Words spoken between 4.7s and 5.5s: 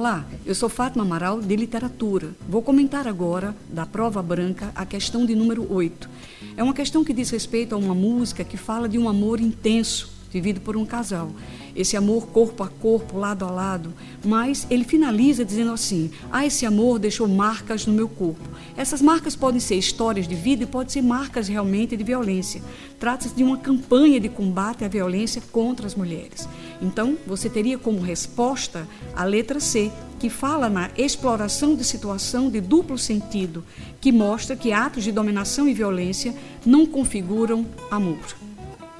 a questão de